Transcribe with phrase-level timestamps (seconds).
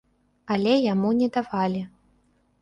[0.55, 1.85] Але яму не давалі.